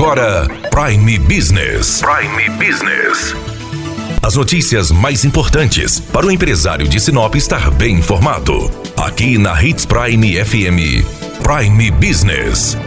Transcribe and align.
agora 0.00 0.48
Prime 0.70 1.18
Business. 1.18 2.00
Prime 2.00 2.48
Business. 2.56 3.34
As 4.22 4.34
notícias 4.34 4.90
mais 4.90 5.26
importantes 5.26 6.00
para 6.00 6.24
o 6.24 6.30
empresário 6.30 6.88
de 6.88 6.98
Sinop 6.98 7.34
estar 7.34 7.70
bem 7.72 7.96
informado. 7.96 8.70
Aqui 8.96 9.36
na 9.36 9.62
Hits 9.62 9.84
Prime 9.84 10.42
FM. 10.42 11.04
Prime 11.42 11.90
Business. 11.90 12.78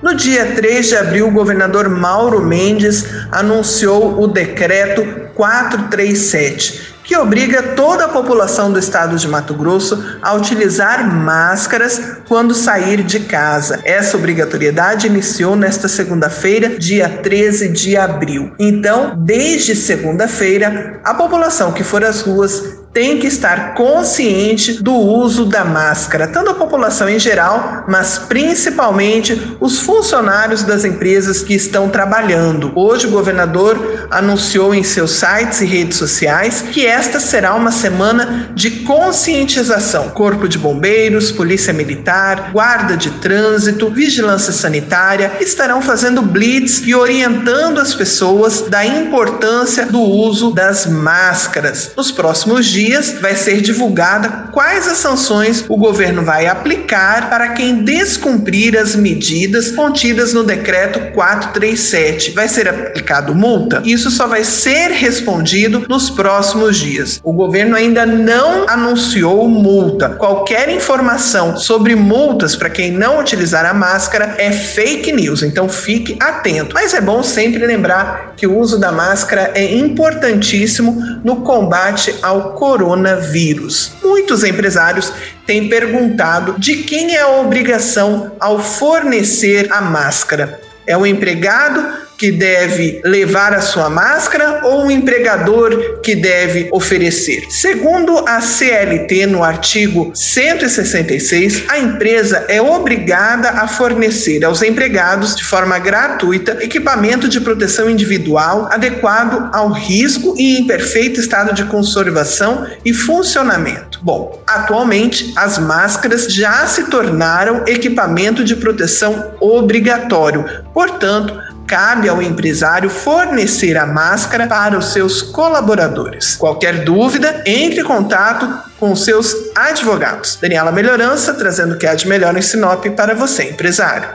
No 0.00 0.14
dia 0.14 0.54
3 0.54 0.88
de 0.88 0.96
abril, 0.96 1.28
o 1.28 1.30
governador 1.30 1.90
Mauro 1.90 2.42
Mendes 2.42 3.04
anunciou 3.30 4.18
o 4.18 4.26
decreto 4.26 5.04
437 5.34 6.97
que 7.08 7.16
obriga 7.16 7.62
toda 7.74 8.04
a 8.04 8.08
população 8.08 8.70
do 8.70 8.78
estado 8.78 9.16
de 9.16 9.26
Mato 9.26 9.54
Grosso 9.54 10.18
a 10.20 10.34
utilizar 10.34 11.10
máscaras 11.10 12.18
quando 12.28 12.54
sair 12.54 13.02
de 13.02 13.20
casa. 13.20 13.80
Essa 13.82 14.18
obrigatoriedade 14.18 15.06
iniciou 15.06 15.56
nesta 15.56 15.88
segunda-feira, 15.88 16.78
dia 16.78 17.08
13 17.08 17.70
de 17.70 17.96
abril. 17.96 18.52
Então, 18.58 19.14
desde 19.16 19.74
segunda-feira, 19.74 21.00
a 21.02 21.14
população 21.14 21.72
que 21.72 21.82
for 21.82 22.04
às 22.04 22.20
ruas 22.20 22.78
tem 22.92 23.18
que 23.18 23.26
estar 23.26 23.74
consciente 23.74 24.82
do 24.82 24.94
uso 24.94 25.44
da 25.44 25.64
máscara, 25.64 26.26
tanto 26.26 26.50
a 26.50 26.54
população 26.54 27.08
em 27.08 27.18
geral, 27.18 27.84
mas 27.88 28.18
principalmente 28.18 29.56
os 29.60 29.80
funcionários 29.80 30.62
das 30.62 30.84
empresas 30.84 31.42
que 31.42 31.54
estão 31.54 31.88
trabalhando. 31.88 32.72
Hoje 32.74 33.06
o 33.06 33.10
governador 33.10 34.08
anunciou 34.10 34.74
em 34.74 34.82
seus 34.82 35.12
sites 35.12 35.60
e 35.60 35.66
redes 35.66 35.96
sociais 35.96 36.64
que 36.72 36.86
esta 36.86 37.20
será 37.20 37.54
uma 37.54 37.70
semana 37.70 38.50
de 38.54 38.70
conscientização. 38.82 40.10
Corpo 40.10 40.48
de 40.48 40.58
Bombeiros, 40.58 41.30
Polícia 41.30 41.72
Militar, 41.72 42.50
Guarda 42.52 42.96
de 42.96 43.10
Trânsito, 43.12 43.90
Vigilância 43.90 44.52
Sanitária 44.52 45.32
estarão 45.40 45.80
fazendo 45.82 46.22
blitz 46.22 46.82
e 46.84 46.94
orientando 46.94 47.78
as 47.78 47.94
pessoas 47.94 48.62
da 48.62 48.84
importância 48.84 49.86
do 49.86 50.00
uso 50.00 50.50
das 50.52 50.86
máscaras. 50.86 51.92
Nos 51.96 52.10
próximos 52.10 52.66
dias 52.66 52.87
dias 52.88 53.16
vai 53.20 53.36
ser 53.36 53.60
divulgada 53.60 54.48
quais 54.50 54.88
as 54.88 54.98
sanções 54.98 55.64
o 55.68 55.76
governo 55.76 56.22
vai 56.22 56.46
aplicar 56.46 57.28
para 57.28 57.50
quem 57.50 57.84
descumprir 57.84 58.78
as 58.78 58.96
medidas 58.96 59.70
contidas 59.72 60.32
no 60.32 60.42
decreto 60.42 61.12
437. 61.12 62.30
Vai 62.32 62.48
ser 62.48 62.66
aplicado 62.66 63.34
multa? 63.34 63.82
Isso 63.84 64.10
só 64.10 64.26
vai 64.26 64.42
ser 64.42 64.90
respondido 64.90 65.84
nos 65.88 66.08
próximos 66.08 66.78
dias. 66.78 67.20
O 67.22 67.32
governo 67.32 67.76
ainda 67.76 68.06
não 68.06 68.64
anunciou 68.68 69.46
multa. 69.48 70.08
Qualquer 70.10 70.70
informação 70.70 71.56
sobre 71.58 71.94
multas 71.94 72.56
para 72.56 72.70
quem 72.70 72.90
não 72.90 73.20
utilizar 73.20 73.66
a 73.66 73.74
máscara 73.74 74.34
é 74.38 74.50
fake 74.50 75.12
news, 75.12 75.42
então 75.42 75.68
fique 75.68 76.16
atento. 76.20 76.74
Mas 76.74 76.94
é 76.94 77.00
bom 77.00 77.22
sempre 77.22 77.66
lembrar 77.66 78.32
que 78.36 78.46
o 78.46 78.56
uso 78.58 78.78
da 78.78 78.90
máscara 78.90 79.52
é 79.54 79.74
importantíssimo 79.76 81.20
no 81.22 81.42
combate 81.42 82.14
ao 82.22 82.54
coronavírus. 82.68 83.92
Muitos 84.04 84.44
empresários 84.44 85.10
têm 85.46 85.70
perguntado 85.70 86.56
de 86.58 86.82
quem 86.82 87.16
é 87.16 87.22
a 87.22 87.40
obrigação 87.40 88.32
ao 88.38 88.58
fornecer 88.58 89.72
a 89.72 89.80
máscara. 89.80 90.60
É 90.88 90.96
o 90.96 91.06
empregado 91.06 92.08
que 92.18 92.32
deve 92.32 93.00
levar 93.04 93.54
a 93.54 93.60
sua 93.60 93.88
máscara 93.88 94.62
ou 94.64 94.86
o 94.86 94.90
empregador 94.90 96.00
que 96.02 96.16
deve 96.16 96.68
oferecer? 96.72 97.44
Segundo 97.48 98.18
a 98.26 98.40
CLT, 98.40 99.26
no 99.26 99.44
artigo 99.44 100.10
166, 100.12 101.64
a 101.68 101.78
empresa 101.78 102.44
é 102.48 102.60
obrigada 102.60 103.50
a 103.50 103.68
fornecer 103.68 104.44
aos 104.44 104.62
empregados, 104.62 105.36
de 105.36 105.44
forma 105.44 105.78
gratuita, 105.78 106.58
equipamento 106.60 107.28
de 107.28 107.40
proteção 107.40 107.88
individual 107.88 108.68
adequado 108.72 109.48
ao 109.54 109.70
risco 109.70 110.34
e 110.36 110.58
em 110.58 110.66
perfeito 110.66 111.20
estado 111.20 111.54
de 111.54 111.64
conservação 111.66 112.66
e 112.84 112.92
funcionamento. 112.92 114.00
Bom, 114.02 114.42
atualmente 114.46 115.32
as 115.36 115.58
máscaras 115.58 116.32
já 116.32 116.66
se 116.66 116.84
tornaram 116.84 117.62
equipamento 117.66 118.42
de 118.42 118.56
proteção 118.56 119.34
obrigatório, 119.40 120.44
portanto, 120.78 121.36
cabe 121.66 122.08
ao 122.08 122.22
empresário 122.22 122.88
fornecer 122.88 123.76
a 123.76 123.84
máscara 123.84 124.46
para 124.46 124.78
os 124.78 124.92
seus 124.92 125.20
colaboradores. 125.20 126.36
Qualquer 126.36 126.84
dúvida, 126.84 127.42
entre 127.44 127.80
em 127.80 127.84
contato 127.84 128.48
com 128.78 128.94
seus 128.94 129.34
advogados. 129.56 130.38
Daniela 130.40 130.70
Melhorança, 130.70 131.34
trazendo 131.34 131.74
o 131.74 131.78
que 131.78 131.84
há 131.84 131.96
de 131.96 132.06
melhor 132.06 132.36
em 132.36 132.42
Sinop 132.42 132.86
para 132.94 133.12
você, 133.12 133.50
empresário. 133.50 134.08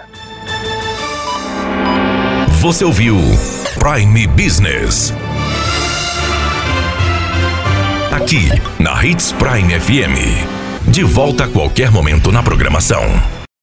Você 2.62 2.86
ouviu 2.86 3.18
Prime 3.78 4.26
Business. 4.28 5.12
Aqui, 8.10 8.48
na 8.80 9.06
Hits 9.06 9.34
Prime 9.34 9.78
FM. 9.78 10.90
De 10.90 11.04
volta 11.04 11.44
a 11.44 11.48
qualquer 11.50 11.92
momento 11.92 12.32
na 12.32 12.42
programação. 12.42 13.43